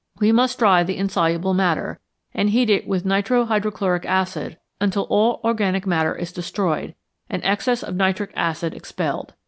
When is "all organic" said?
5.11-5.85